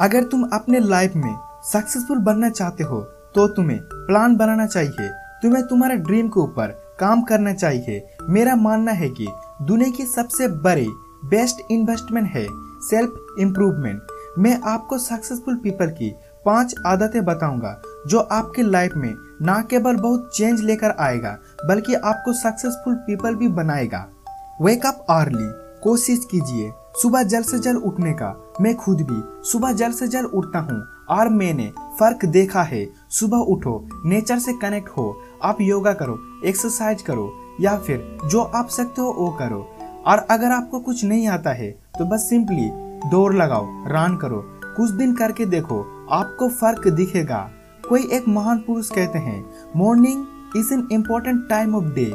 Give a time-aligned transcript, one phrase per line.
[0.00, 3.00] अगर तुम अपने लाइफ में सक्सेसफुल बनना चाहते हो
[3.34, 5.08] तो तुम्हें प्लान बनाना चाहिए।
[5.42, 9.26] तुम्हें तुम्हारे ड्रीम के ऊपर काम करना चाहिए। मेरा मानना है कि
[9.62, 10.86] दुनिया की सबसे बड़ी
[11.24, 12.46] बेस्ट इन्वेस्टमेंट है
[12.82, 14.02] सेल्फ इम्प्रूवमेंट।
[14.38, 16.14] मैं आपको सक्सेसफुल पीपल की
[16.46, 22.32] पाँच आदतें बताऊँगा, जो आपकी लाइफ में ना केवल बहुत चेंज लेकर आएगा, बल्कि आपको
[22.32, 24.06] सक्सेसफुल पीपल भी बनाएगा।
[24.62, 25.48] वेक अप अर्ली,
[25.82, 30.30] कोशिश कीजिए। सुबह जल्द से जल्द उठने का, मैं खुद भी सुबह जल्द से जल्द
[30.34, 30.80] उठता हूँ,
[31.10, 37.02] और मैंने फ़र्क देखा है। सुबह उठो, नेचर से कनेक्ट हो, आप योगा करो एक्सरसाइज
[37.02, 37.30] करो,
[37.60, 39.66] या फिर जो आप सकते हो, वो करो।
[40.06, 42.68] और अगर आपको कुछ नहीं आता है तो बस सिंपली
[43.10, 45.80] दौड़ लगाओ रन करो। कुछ दिन करके देखो,
[46.10, 47.38] आपको फ़र्क दिखेगा।
[47.84, 49.44] कोई एक महान पुरुष कहते हैं
[49.76, 52.10] morning is an important time of day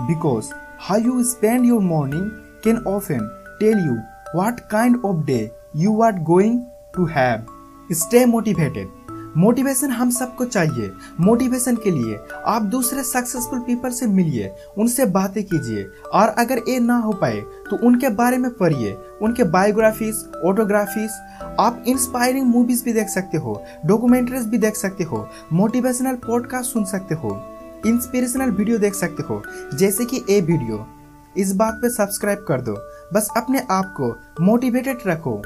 [0.00, 2.30] because how you spend your morning
[2.64, 3.28] can often
[3.60, 3.96] tell you
[4.34, 6.56] what kind of day you are going
[6.96, 7.40] to have.
[8.00, 8.88] Stay motivated.
[9.36, 15.42] Motivation हम सबको चाहिए। मोटिवेशन के लिए आप दूसरे सक्सेसफुल पीपल से मिलिए। उनसे बातें
[15.44, 21.10] कीजिए। और अगर ये ना हो पाए तो उनके बारे में पढ़िए। उनके बायोग्राफीज ऑटोग्राफीज
[21.60, 26.84] आप इंस्पायरिंग मूवीज़ भी देख सकते हो डॉक्यूमेंट्रीज भी देख सकते हो मोटिवेशनल पॉडकास्ट सुन
[26.84, 27.30] सकते हो
[27.86, 29.42] इंस्पिरेशनल वीडियो देख सकते हो,
[29.74, 30.86] जैसे कि ए वीडियो
[31.36, 32.74] इस बात पे सब्सक्राइब कर दो।
[33.14, 35.40] बस अपने आप को मोटिवेटेड रखो।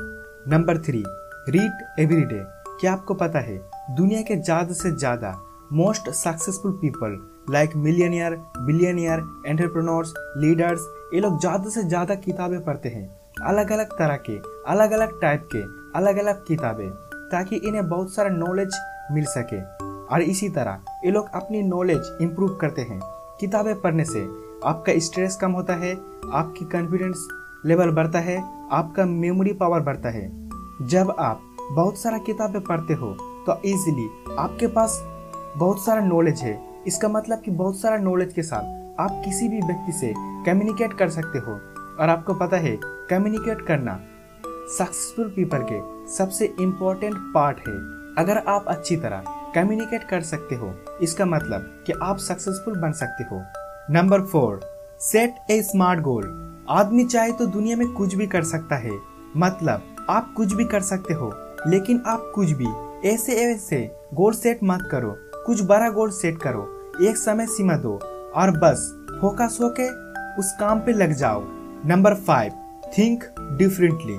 [0.49, 1.03] Number three
[1.49, 2.43] read every day
[2.81, 3.57] क्या आपको पता है,
[3.91, 5.37] दुनिया के ज़्यादा से ज़्यादा
[5.73, 7.19] most successful people
[7.51, 13.07] like millionaire billionaire entrepreneurs leaders ये लोग ज़्यादा से ज़्यादा किताबें पढ़ते हैं।
[13.43, 14.37] अलग अलग तरह के
[14.73, 15.63] अलग अलग टाइप के
[15.99, 16.91] अलग अलग किताबें,
[17.31, 18.75] ताकि इन्हें बहुत सारा नॉलेज
[19.13, 19.61] मिल सके।
[20.07, 23.01] और इसी तरह, ये लोग अपनी नॉलेज इम्प्रूव करते हैं।
[23.41, 24.21] किताबें पढ़ने से
[24.65, 25.95] आपका स्ट्रेस कम होता है,
[26.33, 27.29] आपकी कॉन्फिडेंस
[27.67, 28.37] लेवल बढ़ता है,
[28.73, 30.29] आपका मेमोरी पावर बढ़ता है।
[30.83, 31.41] जब आप
[31.71, 33.11] बहुत सारा किताबें पढ़ते हो
[33.47, 34.09] तो इजीली
[34.39, 35.01] आपके पास
[35.57, 39.61] बहुत सारा नॉलेज है। इसका मतलब कि बहुत सारा नॉलेज के साथ आप किसी भी
[39.61, 40.13] व्यक्ति से
[40.47, 41.53] कम्युनिकेट कर सकते हो।
[41.95, 42.79] और आपको पता है
[43.11, 44.01] कम्युनिकेट करना
[44.79, 45.81] सक्सेसफुल पीपल के
[46.13, 47.75] सबसे इम्पोर्टेंट पार्ट है।
[48.19, 49.25] अगर आप अच्छी तरह
[49.55, 50.73] कम्युनिकेट कर सकते हो।
[51.03, 53.43] इसका मतलब कि आप सक्सेसफुल बन सकते हो।
[53.91, 54.61] Number four
[55.01, 56.25] set a smart goal
[56.71, 58.99] आदमी चाहे तो दुनिया में कुछ भी कर सकता है।
[59.37, 61.31] मतलब आप कुछ भी कर सकते हो,
[61.67, 62.67] लेकिन आप कुछ भी
[63.09, 63.79] ऐसे ऐसे
[64.15, 65.15] गोल सेट मत करो।
[65.47, 66.63] कुछ बड़ा गोल सेट करो।
[67.03, 67.99] एक समय सीमा दो
[68.35, 68.91] और बस
[69.21, 69.89] फोकस होके
[70.41, 71.43] उस काम पे लग जाओ।
[71.87, 72.53] Number five
[72.99, 73.25] think
[73.59, 74.19] differently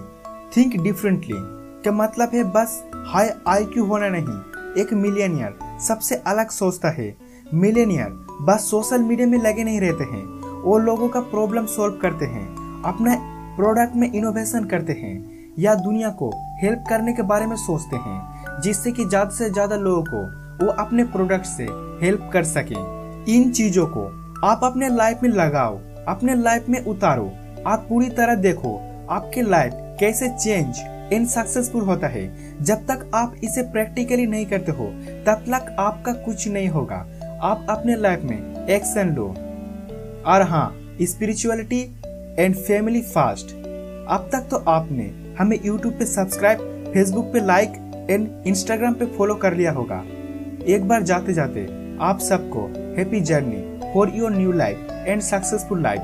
[0.58, 1.38] think differently
[1.84, 7.16] का मतलब है बस हाई आई क्यू होना नहीं। एक मिलियनियर सबसे अलग सोचता है।
[7.54, 8.10] मिलियनियर
[8.42, 10.24] बस सोशल मीडिया में लगे नहीं रहते हैं।
[10.64, 12.48] वो लोगों का प्रॉब्लम सॉल्व करते हैं,
[12.84, 13.16] अपने
[13.56, 16.30] प्रोडक्ट में इनोवेशन करते हैं, या दुनिया को
[16.62, 20.72] हेल्प करने के बारे में सोचते हैं, जिससे कि ज़्यादा से ज़्यादा लोगों को वो
[20.74, 21.68] अपने प्रोडक्ट से
[22.02, 22.80] हेल्प कर सके।
[23.34, 24.06] इन चीज़ों को
[24.48, 27.32] आप अपने लाइफ में लगाओ, अपने लाइफ में उतारो।
[27.68, 28.76] आप पूरी तरह देखो
[29.12, 30.80] आपके लाइफ कैसे चेंज
[31.14, 32.24] इन सक्सेसफुल होता है।
[32.64, 34.86] जब तक आप इसे प्रैक्टिकली नहीं करते हो,
[35.26, 37.06] तब तक आपका कुछ नहीं होगा।
[37.44, 39.28] आप अपने लाइफ में एक्शन लो
[40.26, 41.82] और हाँ स्पिरिचुअलिटी
[42.40, 43.56] एंड फैमिली फास्ट
[44.10, 49.36] अब तक तो आपने हमें यूट्यूब पे सब्सक्राइब फेसबुक पे लाइक एंड इंस्टाग्राम पे फॉलो
[49.36, 50.04] कर लिया होगा।
[50.68, 51.66] एक बार जाते जाते
[52.02, 52.68] आप सबको
[52.98, 56.02] happy journey for your new life and successful life